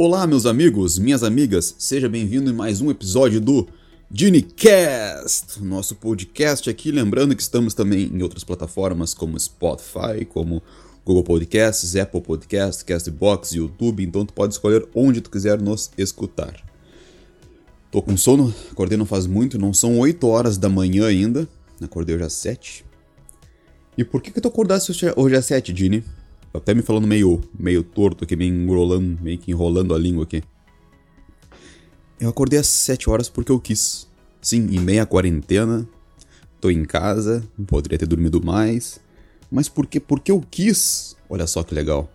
[0.00, 3.66] Olá, meus amigos, minhas amigas, seja bem-vindo em mais um episódio do
[4.14, 6.92] GenieCast, nosso podcast aqui.
[6.92, 10.62] Lembrando que estamos também em outras plataformas como Spotify, como
[11.04, 16.54] Google Podcasts, Apple Podcasts, Castbox, YouTube, então tu pode escolher onde tu quiser nos escutar.
[17.90, 21.48] Tô com sono, acordei não faz muito, não são 8 horas da manhã ainda,
[21.82, 22.84] acordei hoje às 7.
[23.96, 25.72] E por que que tu acordasse hoje às 7,
[26.58, 30.42] Até me falando meio, meio torto aqui, meio enrolando, meio que enrolando a língua aqui.
[32.20, 34.08] Eu acordei às 7 horas porque eu quis.
[34.40, 35.88] Sim, em meia quarentena,
[36.60, 39.00] tô em casa, poderia ter dormido mais.
[39.50, 39.98] Mas por quê?
[40.00, 41.16] Porque eu quis.
[41.28, 42.10] Olha só que legal.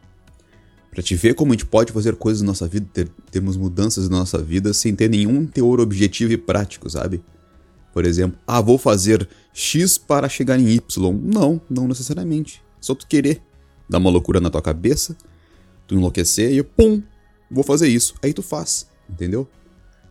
[0.92, 4.08] Pra te ver como a gente pode fazer coisas na nossa vida, ter, termos mudanças
[4.08, 7.24] na nossa vida sem ter nenhum teor objetivo e prático, sabe?
[7.92, 11.14] Por exemplo, ah, vou fazer X para chegar em Y.
[11.24, 12.62] Não, não necessariamente.
[12.80, 13.42] Só tu querer
[13.94, 15.16] dá uma loucura na tua cabeça,
[15.88, 17.02] tu enlouquecer e pum,
[17.50, 18.16] vou fazer isso.
[18.24, 19.48] Aí tu faz, entendeu?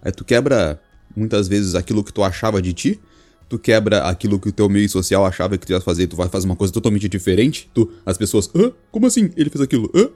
[0.01, 0.81] Aí tu quebra
[1.17, 3.01] muitas vezes aquilo que tu achava de ti,
[3.49, 6.29] tu quebra aquilo que o teu meio social achava que tu ia fazer, tu vai
[6.29, 8.73] fazer uma coisa totalmente diferente, tu, as pessoas, hã?
[8.91, 9.31] Como assim?
[9.37, 10.09] Ele fez aquilo, hã?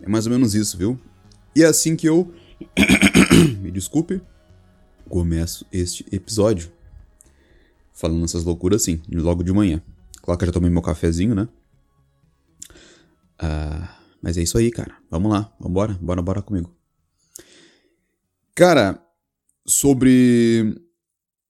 [0.00, 0.98] É mais ou menos isso, viu?
[1.54, 2.32] E é assim que eu,
[3.60, 4.22] me desculpe,
[5.08, 6.72] começo este episódio.
[7.92, 9.82] Falando essas loucuras assim, logo de manhã.
[10.22, 11.46] Claro que eu já tomei meu cafezinho, né?
[13.42, 13.88] Uh,
[14.22, 14.96] mas é isso aí, cara.
[15.10, 16.74] Vamos lá, vambora, bora, bora comigo.
[18.54, 19.02] Cara,
[19.66, 20.80] sobre.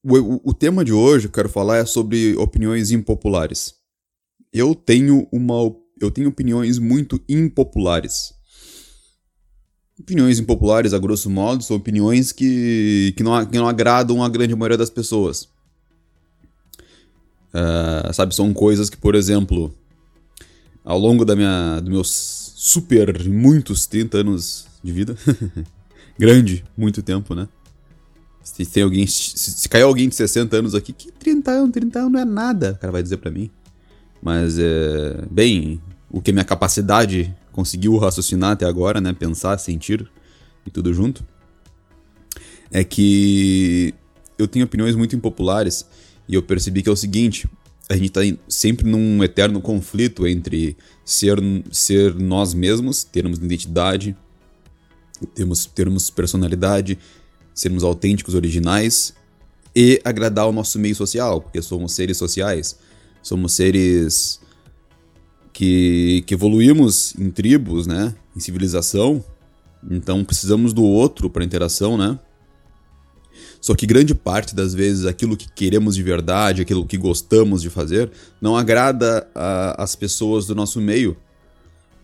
[0.03, 3.75] O, o, o, tema de hoje, eu quero falar, é sobre opiniões impopulares.
[4.53, 5.55] Eu tenho uma.
[6.01, 8.35] Eu tenho opiniões muito impopulares.
[9.99, 14.55] Opiniões impopulares, a grosso modo, são opiniões que, que, não, que não agradam a grande
[14.55, 15.49] maioria das pessoas.
[17.55, 19.73] Uh, sabe, são coisas que, por exemplo,
[20.85, 25.17] ao longo da minha, dos meus super, muitos 30 anos de vida.
[26.19, 27.49] Grande, muito tempo, né?
[28.43, 29.07] Se tem alguém.
[29.07, 32.25] Se, se caiu alguém de 60 anos aqui, que 30 anos, 30 anos não é
[32.25, 33.51] nada, o cara vai dizer para mim.
[34.23, 35.25] Mas é.
[35.31, 35.81] Bem,
[36.11, 39.13] o que minha capacidade conseguiu raciocinar até agora, né?
[39.13, 40.09] Pensar, sentir
[40.67, 41.25] e tudo junto.
[42.71, 43.95] É que
[44.39, 45.87] eu tenho opiniões muito impopulares
[46.29, 47.49] e eu percebi que é o seguinte:
[47.89, 51.39] a gente está sempre num eterno conflito entre ser,
[51.71, 54.17] ser nós mesmos, termos identidade,
[55.35, 56.99] termos, termos personalidade,
[57.55, 59.15] sermos autênticos, originais
[59.77, 62.79] e agradar o nosso meio social, porque somos seres sociais,
[63.23, 64.41] somos seres
[65.53, 69.23] que, que evoluímos em tribos, né, em civilização,
[69.91, 72.19] então precisamos do outro para interação, né?
[73.65, 77.71] Só que grande parte das vezes aquilo que queremos de verdade, aquilo que gostamos de
[77.71, 79.27] fazer, não agrada
[79.79, 81.17] as pessoas do nosso meio.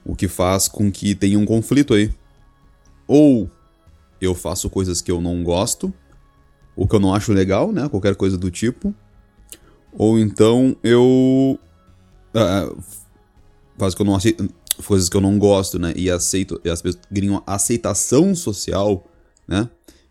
[0.03, 2.10] O que faz com que tenha um conflito aí.
[3.06, 3.50] Ou
[4.22, 5.93] eu faço coisas que eu não gosto,
[6.75, 7.87] ou que eu não acho legal, né?
[7.91, 8.94] Qualquer coisa do tipo.
[9.92, 11.60] Ou então eu.
[12.34, 12.82] Uh,
[13.77, 14.48] faço que eu não aceito.
[14.87, 15.92] Coisas que eu não gosto, né?
[15.94, 16.59] E aceito.
[16.65, 19.06] E as pessoas ganham aceitação social,
[19.47, 19.69] né?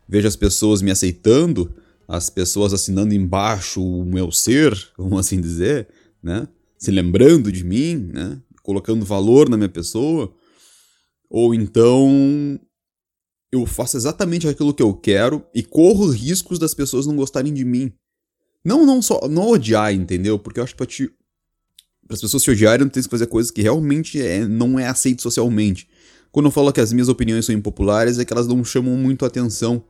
[0.09, 1.72] Vejo as pessoas me aceitando,
[2.08, 5.88] as pessoas assinando embaixo o meu ser, vamos assim dizer,
[6.22, 6.47] né?
[6.80, 8.42] Se lembrando de mim, né?
[8.64, 10.34] Colocando valor na minha pessoa.
[11.30, 12.59] Ou então
[13.52, 17.64] eu faço exatamente aquilo que eu quero e corro riscos das pessoas não gostarem de
[17.64, 17.92] mim.
[18.66, 20.40] Não, não só, não odiar, entendeu?
[20.40, 21.12] Porque eu acho que te
[22.08, 24.88] para as pessoas se odiarem, não tem que fazer coisas que realmente é, não é
[24.88, 25.88] aceito socialmente.
[26.31, 29.25] Quando eu falo que as minhas opiniões são impopulares, é que elas não chamam muito
[29.25, 29.84] atenção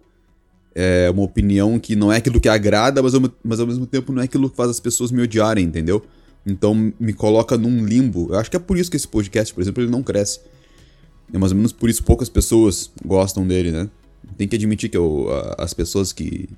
[0.75, 4.11] é uma opinião que não é aquilo que agrada, mas ao, mas ao mesmo tempo
[4.11, 6.03] não é aquilo que faz as pessoas me odiarem, entendeu?
[6.45, 8.29] Então me coloca num limbo.
[8.31, 10.39] Eu acho que é por isso que esse podcast, por exemplo, ele não cresce.
[11.33, 13.89] É mais ou menos por isso poucas pessoas gostam dele, né?
[14.37, 15.27] Tem que admitir que eu,
[15.57, 16.49] as pessoas que,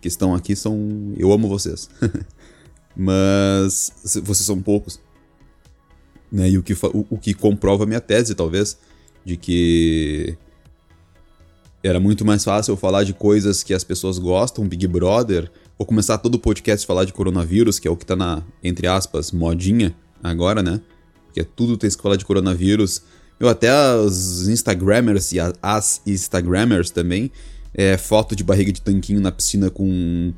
[0.00, 1.12] que estão aqui são.
[1.16, 1.90] Eu amo vocês.
[2.96, 3.92] mas
[4.22, 5.00] vocês são poucos.
[6.30, 6.50] Né?
[6.50, 8.78] E o que, o, o que comprova a minha tese, talvez,
[9.24, 10.36] de que
[11.86, 15.86] era muito mais fácil eu falar de coisas que as pessoas gostam, Big Brother, ou
[15.86, 18.86] começar todo o podcast a falar de coronavírus, que é o que tá na, entre
[18.86, 20.80] aspas, modinha agora, né?
[21.26, 23.02] Porque tudo tem que falar de coronavírus.
[23.38, 27.30] Eu até os Instagrammers e as Instagrammers também,
[27.74, 30.32] é, foto de barriga de tanquinho na piscina com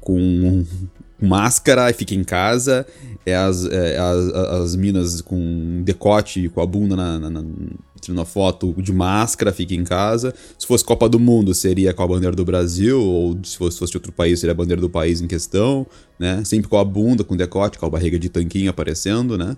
[0.00, 0.64] com
[1.20, 2.86] máscara e fica em casa,
[3.24, 7.44] é as, é as, as minas com decote com a bunda na, na, na,
[8.00, 10.34] tirando a foto de máscara, fica em casa.
[10.58, 13.96] Se fosse Copa do Mundo, seria com a bandeira do Brasil, ou se fosse, fosse
[13.96, 15.86] outro país, seria a bandeira do país em questão,
[16.18, 16.44] né?
[16.44, 19.56] Sempre com a bunda, com decote, com a barriga de tanquinho aparecendo, né?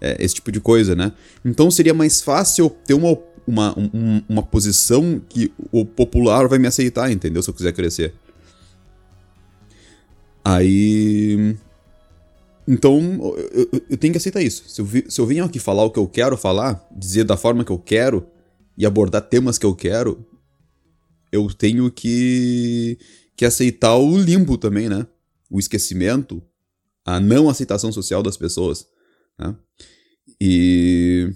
[0.00, 1.12] É, esse tipo de coisa, né?
[1.44, 3.16] Então seria mais fácil ter uma,
[3.46, 7.42] uma, um, uma posição que o popular vai me aceitar, entendeu?
[7.42, 8.12] Se eu quiser crescer.
[10.46, 11.56] Aí.
[12.68, 13.00] Então,
[13.52, 14.62] eu, eu, eu tenho que aceitar isso.
[14.68, 17.64] Se eu, se eu venho aqui falar o que eu quero falar, dizer da forma
[17.64, 18.24] que eu quero
[18.78, 20.24] e abordar temas que eu quero,
[21.32, 22.96] eu tenho que,
[23.36, 25.04] que aceitar o limbo também, né?
[25.50, 26.40] O esquecimento,
[27.04, 28.86] a não aceitação social das pessoas.
[29.36, 29.52] Né?
[30.40, 31.28] E,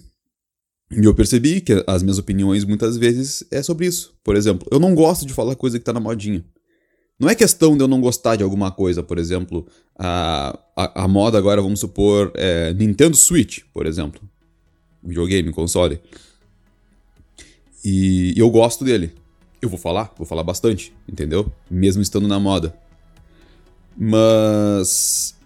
[0.92, 4.16] e eu percebi que as minhas opiniões muitas vezes é sobre isso.
[4.22, 6.44] Por exemplo, eu não gosto de falar coisa que tá na modinha.
[7.20, 9.66] Não é questão de eu não gostar de alguma coisa, por exemplo,
[9.98, 14.22] a, a, a moda agora, vamos supor, é Nintendo Switch, por exemplo.
[15.02, 16.00] Videogame, console.
[17.84, 19.12] E, e eu gosto dele.
[19.60, 21.52] Eu vou falar, vou falar bastante, entendeu?
[21.70, 22.74] Mesmo estando na moda.
[23.94, 25.36] Mas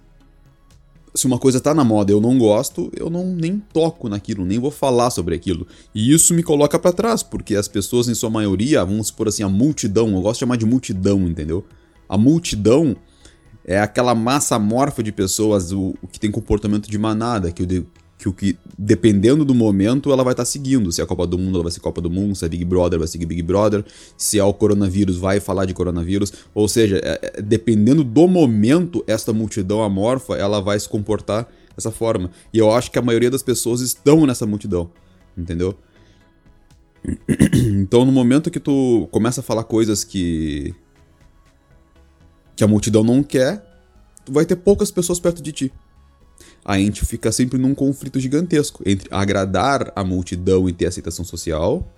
[1.14, 4.44] se uma coisa tá na moda e eu não gosto, eu não nem toco naquilo,
[4.44, 5.66] nem vou falar sobre aquilo.
[5.94, 9.44] E isso me coloca para trás, porque as pessoas, em sua maioria, vamos supor assim,
[9.44, 11.64] a multidão, eu gosto de chamar de multidão, entendeu?
[12.08, 12.96] A multidão
[13.64, 17.86] é aquela massa amorfa de pessoas o, que tem comportamento de manada, que de,
[18.24, 20.90] que o que, dependendo do momento, ela vai estar tá seguindo.
[20.90, 22.34] Se é a Copa do Mundo, ela vai ser Copa do Mundo.
[22.34, 23.84] Se é Big Brother, vai seguir Big Brother.
[24.16, 26.32] Se é o coronavírus, vai falar de coronavírus.
[26.54, 31.90] Ou seja, é, é, dependendo do momento, esta multidão amorfa, ela vai se comportar dessa
[31.90, 32.30] forma.
[32.52, 34.90] E eu acho que a maioria das pessoas estão nessa multidão.
[35.36, 35.76] Entendeu?
[37.54, 40.74] Então, no momento que tu começa a falar coisas que.
[42.56, 43.62] que a multidão não quer,
[44.24, 45.72] tu vai ter poucas pessoas perto de ti
[46.64, 51.92] a gente fica sempre num conflito gigantesco entre agradar a multidão e ter aceitação social,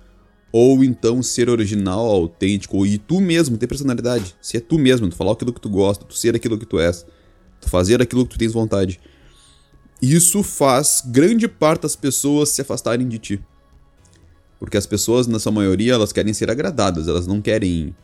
[0.51, 4.35] ou então ser original, autêntico, e tu mesmo ter personalidade.
[4.41, 6.81] Se é tu mesmo, tu falar aquilo que tu gosta, tu ser aquilo que tu
[6.81, 7.07] és,
[7.61, 8.99] tu fazer aquilo que tu tens vontade.
[10.03, 13.41] Isso faz grande parte das pessoas se afastarem de ti.
[14.59, 17.95] Porque as pessoas, na sua maioria, elas querem ser agradadas, elas não querem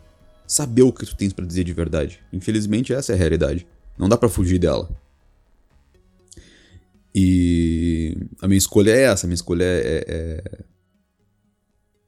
[0.47, 2.19] saber o que tu tens para dizer de verdade.
[2.31, 3.67] Infelizmente, essa é a realidade.
[3.97, 4.89] Não dá para fugir dela.
[7.15, 10.05] E a minha escolha é essa, a minha escolha é.
[10.07, 10.63] é...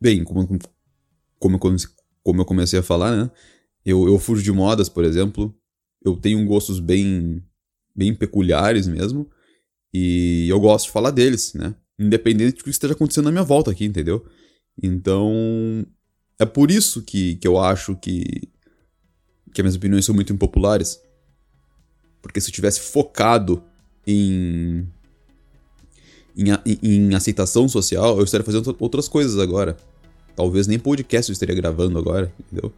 [0.01, 0.47] Bem, como,
[1.39, 1.59] como, eu,
[2.23, 3.31] como eu comecei a falar, né?
[3.85, 5.55] Eu, eu fujo de modas, por exemplo.
[6.03, 7.43] Eu tenho gostos bem,
[7.95, 9.29] bem peculiares mesmo.
[9.93, 11.75] E eu gosto de falar deles, né?
[11.97, 14.25] Independente do que esteja acontecendo na minha volta aqui, entendeu?
[14.81, 15.85] Então,
[16.37, 18.23] é por isso que, que eu acho que,
[19.53, 20.99] que as minhas opiniões são muito impopulares.
[22.21, 23.63] Porque se eu tivesse focado
[24.05, 24.87] em
[26.37, 29.77] em, em aceitação social, eu estaria fazendo outras coisas agora.
[30.35, 32.73] Talvez nem podcast eu estaria gravando agora, entendeu?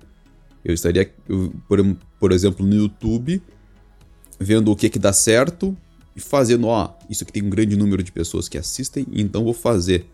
[0.64, 1.80] Eu estaria, eu, por,
[2.20, 3.42] por exemplo, no YouTube,
[4.40, 5.76] vendo o que que dá certo
[6.16, 9.54] e fazendo, ó, isso aqui tem um grande número de pessoas que assistem, então vou
[9.54, 10.06] fazer.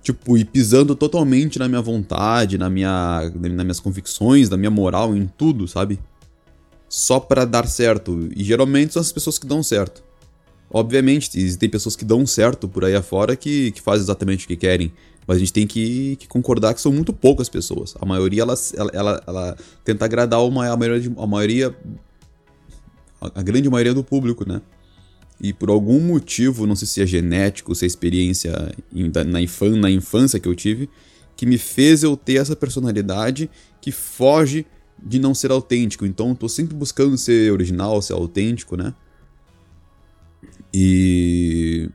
[0.00, 5.16] Tipo, e pisando totalmente na minha vontade, na minha, nas minhas convicções, na minha moral,
[5.16, 5.98] em tudo, sabe?
[6.88, 8.28] Só para dar certo.
[8.34, 10.02] E geralmente são as pessoas que dão certo.
[10.70, 14.56] Obviamente, existem pessoas que dão certo por aí afora que, que fazem exatamente o que
[14.56, 14.92] querem.
[15.26, 17.94] Mas a gente tem que, que concordar que são muito poucas pessoas.
[18.00, 21.76] A maioria, ela, ela, ela, ela tenta agradar uma, a maioria, a maioria.
[23.20, 24.62] A grande maioria do público, né?
[25.40, 28.52] E por algum motivo, não sei se é genético, se é experiência
[29.26, 30.88] na, infan, na infância que eu tive,
[31.36, 33.50] que me fez eu ter essa personalidade
[33.80, 34.66] que foge
[35.00, 36.06] de não ser autêntico.
[36.06, 38.94] Então, eu tô sempre buscando ser original, ser autêntico, né?
[40.80, 41.90] E.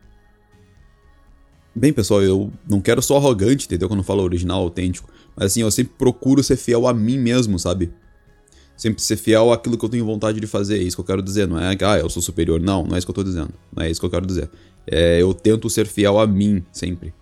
[1.73, 3.87] Bem, pessoal, eu não quero ser arrogante, entendeu?
[3.87, 5.09] Quando eu falo original, autêntico.
[5.35, 7.93] Mas assim, eu sempre procuro ser fiel a mim mesmo, sabe?
[8.75, 10.79] Sempre ser fiel àquilo que eu tenho vontade de fazer.
[10.79, 11.47] É isso que eu quero dizer.
[11.47, 12.59] Não é que, ah, eu sou superior.
[12.59, 13.53] Não, não é isso que eu tô dizendo.
[13.73, 14.49] Não é isso que eu quero dizer.
[14.85, 17.13] É, eu tento ser fiel a mim, sempre.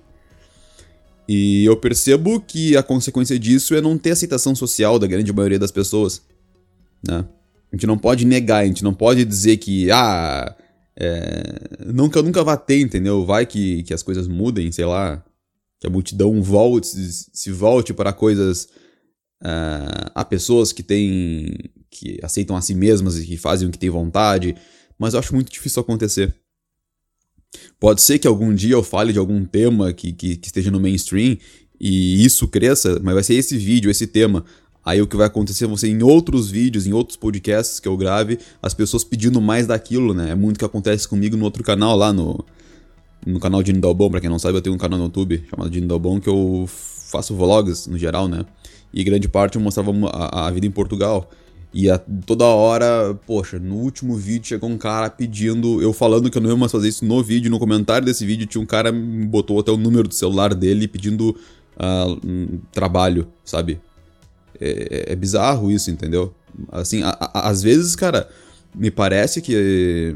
[1.30, 5.60] E eu percebo que a consequência disso é não ter aceitação social da grande maioria
[5.60, 6.24] das pessoas.
[7.08, 7.24] Né?
[7.72, 10.56] A gente não pode negar, a gente não pode dizer que, ah,
[11.04, 13.26] é, nunca eu nunca vá ter, entendeu?
[13.26, 15.24] Vai que, que as coisas mudem, sei lá.
[15.80, 18.68] Que a multidão volte, se volte para coisas.
[19.42, 21.58] Uh, pessoas que têm.
[21.90, 24.56] que aceitam a si mesmas e que fazem o que têm vontade.
[25.00, 26.36] Mas eu acho muito difícil acontecer.
[27.80, 30.80] Pode ser que algum dia eu fale de algum tema que, que, que esteja no
[30.80, 31.36] mainstream
[31.80, 34.46] e isso cresça, mas vai ser esse vídeo, esse tema.
[34.84, 38.40] Aí o que vai acontecer você em outros vídeos, em outros podcasts que eu grave,
[38.62, 40.32] as pessoas pedindo mais daquilo, né?
[40.32, 42.44] É muito que acontece comigo no outro canal lá no
[43.26, 45.70] no canal de Nindalbon, pra quem não sabe, eu tenho um canal no YouTube chamado
[45.70, 48.46] de Nindalbon que eu faço vlogs no geral, né?
[48.94, 51.30] E grande parte eu mostrava a, a vida em Portugal.
[51.74, 56.38] E a, toda hora, poxa, no último vídeo chegou um cara pedindo, eu falando que
[56.38, 58.92] eu não ia mais fazer isso no vídeo, no comentário desse vídeo tinha um cara,
[58.92, 61.30] botou até o número do celular dele pedindo
[61.78, 63.80] uh, trabalho, sabe?
[64.64, 66.34] É, é, bizarro isso, entendeu?
[66.72, 68.30] Assim, a, a, às vezes, cara,
[68.76, 70.16] me parece que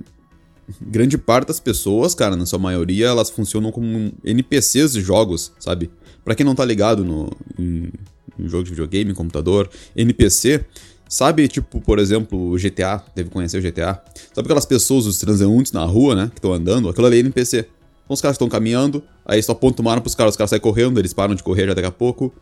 [0.81, 5.89] grande parte das pessoas, cara, na sua maioria, elas funcionam como NPCs de jogos, sabe?
[6.23, 7.91] Pra quem não tá ligado no, em,
[8.37, 10.63] em jogo de videogame, computador, NPC,
[11.09, 14.01] sabe, tipo, por exemplo, o GTA, deve conhecer o GTA.
[14.33, 16.89] Sabe aquelas pessoas, os transeuntes na rua, né, que estão andando?
[16.89, 17.67] Aquilo ali é NPC.
[18.03, 20.61] Então os caras estão caminhando, aí só aponta uma arma pros caras, os caras saem
[20.61, 22.33] correndo, eles param de correr já daqui a pouco.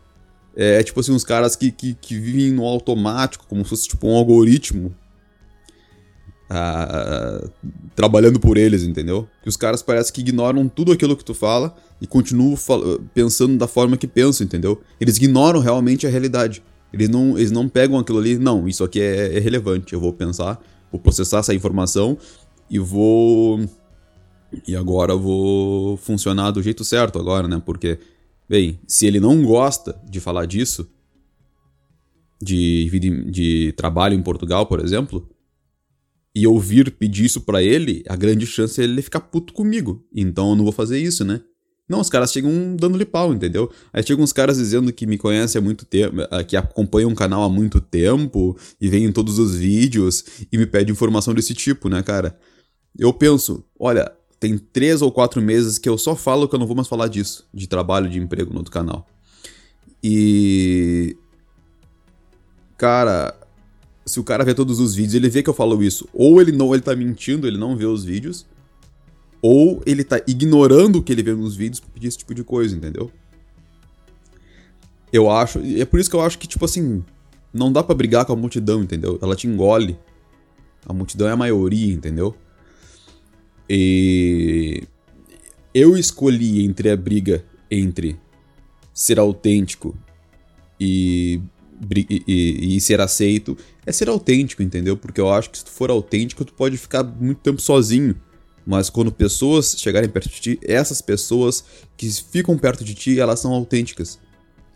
[0.56, 3.88] É, é tipo assim, uns caras que, que, que vivem no automático, como se fosse
[3.88, 4.94] tipo um algoritmo.
[6.48, 7.42] Ah,
[7.96, 9.26] trabalhando por eles, entendeu?
[9.42, 12.54] Que os caras parecem que ignoram tudo aquilo que tu fala e continuam
[13.14, 14.80] pensando da forma que pensam, entendeu?
[15.00, 16.62] Eles ignoram realmente a realidade.
[16.92, 19.94] Eles não, eles não pegam aquilo ali, não, isso aqui é, é relevante.
[19.94, 20.60] Eu vou pensar,
[20.92, 22.16] vou processar essa informação
[22.70, 23.60] e vou.
[24.68, 27.60] E agora vou funcionar do jeito certo agora, né?
[27.64, 27.98] Porque
[28.48, 30.88] Bem, se ele não gosta de falar disso,
[32.42, 35.28] de, de, de trabalho em Portugal, por exemplo,
[36.34, 40.04] e ouvir pedir isso para ele, a grande chance é ele ficar puto comigo.
[40.14, 41.40] Então eu não vou fazer isso, né?
[41.88, 43.70] Não, os caras chegam dando-lhe pau, entendeu?
[43.92, 47.14] Aí chegam uns caras dizendo que me conhecem há muito tempo, eh, que acompanham o
[47.14, 51.90] canal há muito tempo e veem todos os vídeos e me pedem informação desse tipo,
[51.90, 52.38] né, cara?
[52.98, 54.10] Eu penso, olha,
[54.44, 57.08] tem três ou quatro meses que eu só falo que eu não vou mais falar
[57.08, 59.06] disso, de trabalho, de emprego no outro canal.
[60.02, 61.16] E.
[62.76, 63.34] Cara,
[64.04, 66.06] se o cara vê todos os vídeos, ele vê que eu falo isso.
[66.12, 68.44] Ou ele não, ele tá mentindo, ele não vê os vídeos.
[69.40, 72.44] Ou ele tá ignorando o que ele vê nos vídeos pra pedir esse tipo de
[72.44, 73.10] coisa, entendeu?
[75.10, 75.58] Eu acho.
[75.60, 77.02] É por isso que eu acho que, tipo assim.
[77.50, 79.18] Não dá para brigar com a multidão, entendeu?
[79.22, 79.98] Ela te engole.
[80.84, 82.36] A multidão é a maioria, entendeu?
[83.68, 84.84] E
[85.74, 88.16] eu escolhi entre a briga entre
[88.92, 89.96] ser autêntico
[90.78, 91.40] e,
[92.08, 94.96] e, e, ser aceito é ser autêntico, entendeu?
[94.96, 98.14] Porque eu acho que se tu for autêntico, tu pode ficar muito tempo sozinho.
[98.66, 101.64] Mas quando pessoas chegarem perto de ti, essas pessoas
[101.96, 104.18] que ficam perto de ti, elas são autênticas.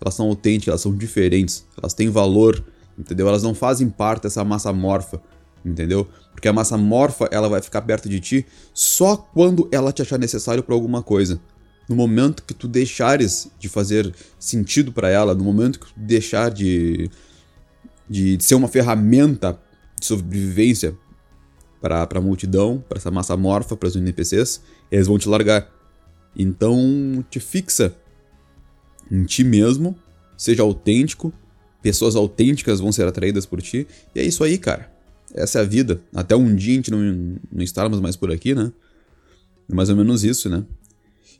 [0.01, 2.63] Elas são autênticas, elas são diferentes, elas têm valor,
[2.99, 3.29] entendeu?
[3.29, 5.21] Elas não fazem parte dessa massa morfa
[5.65, 6.09] entendeu?
[6.33, 10.19] Porque a massa morfa ela vai ficar perto de ti só quando ela te achar
[10.19, 11.41] necessário para alguma coisa.
[11.89, 16.51] No momento que tu deixares de fazer sentido para ela, no momento que tu deixar
[16.51, 17.11] de,
[18.09, 19.59] de ser uma ferramenta
[19.99, 20.97] de sobrevivência
[21.81, 24.61] para a multidão, para essa massa morfa, para os NPCs,
[24.91, 25.71] eles vão te largar.
[26.37, 27.95] Então, te fixa
[29.11, 29.97] em ti mesmo,
[30.37, 31.33] seja autêntico,
[31.83, 34.98] pessoas autênticas vão ser atraídas por ti, e é isso aí, cara.
[35.35, 36.01] Essa é a vida.
[36.15, 38.73] Até um dia a gente não, não estarmos mais por aqui, né?
[39.71, 40.65] É mais ou menos isso, né?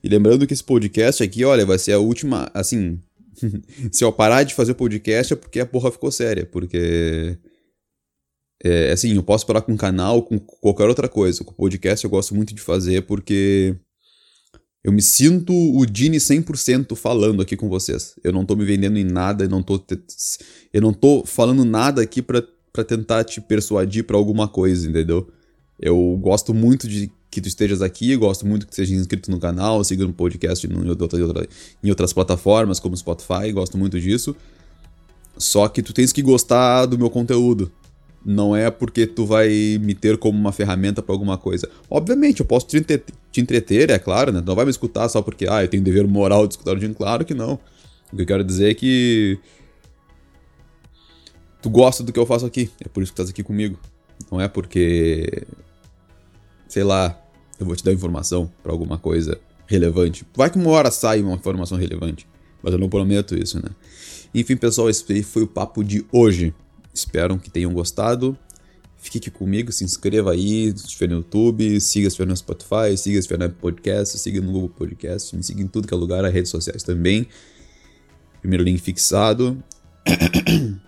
[0.03, 2.51] E lembrando que esse podcast aqui, olha, vai ser a última.
[2.55, 3.01] Assim,
[3.91, 6.47] se eu parar de fazer podcast é porque a porra ficou séria.
[6.47, 7.37] Porque.
[8.63, 11.43] É, assim, eu posso parar com o canal, com qualquer outra coisa.
[11.45, 13.75] Com o podcast eu gosto muito de fazer porque.
[14.85, 18.15] Eu me sinto o Dini 100% falando aqui com vocês.
[18.23, 19.85] Eu não tô me vendendo em nada, eu não tô,
[20.73, 22.41] eu não tô falando nada aqui pra
[22.79, 25.29] para tentar te persuadir para alguma coisa, entendeu?
[25.81, 29.83] Eu gosto muito de que tu estejas aqui, gosto muito que seja inscrito no canal,
[29.83, 31.49] siga no podcast no, em, outra,
[31.83, 34.35] em outras plataformas como Spotify, gosto muito disso.
[35.37, 37.71] Só que tu tens que gostar do meu conteúdo.
[38.25, 41.69] Não é porque tu vai me ter como uma ferramenta para alguma coisa.
[41.91, 44.41] Obviamente, eu posso te, te entreter, é claro, né?
[44.41, 46.81] Tu não vai me escutar só porque, ah, eu tenho dever moral de escutar o
[46.81, 46.93] Jim.
[46.93, 47.59] Claro que não.
[48.13, 49.39] O que eu quero dizer é que
[51.69, 52.71] tu gosta do que eu faço aqui.
[52.81, 53.79] É por isso que estás aqui comigo.
[54.33, 55.47] Não é porque.
[56.67, 57.19] Sei lá,
[57.61, 60.27] eu vou te dar informação para alguma coisa relevante.
[60.35, 62.27] Vai que uma hora sai uma informação relevante.
[62.63, 63.71] Mas eu não prometo isso, né?
[64.35, 66.55] Enfim, pessoal, esse foi o papo de hoje.
[66.93, 68.37] Espero que tenham gostado.
[68.97, 72.97] Fique aqui comigo, se inscreva aí, se estiver no YouTube, siga se estiver no Spotify,
[72.97, 76.25] siga se no Podcast, siga no Google Podcast, me siga em tudo que é lugar,
[76.25, 77.29] as redes sociais também.
[78.41, 79.63] Primeiro link fixado.